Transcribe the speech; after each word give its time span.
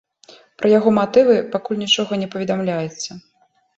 Пра 0.61 0.69
яго 0.77 0.93
матывы 0.99 1.35
пакуль 1.55 1.81
нічога 1.83 2.11
не 2.23 2.31
паведамляецца. 2.33 3.11